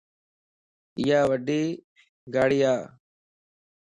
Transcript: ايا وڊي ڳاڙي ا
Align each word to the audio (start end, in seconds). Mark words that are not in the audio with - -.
ايا 0.99 1.19
وڊي 1.29 1.61
ڳاڙي 2.33 2.59
ا 2.73 2.75